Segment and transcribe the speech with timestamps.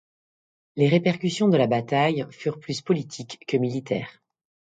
[0.77, 4.19] Les répercussions de la bataille furent plus politiques que militaires.